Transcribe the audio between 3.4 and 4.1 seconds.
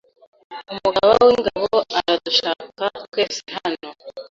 hano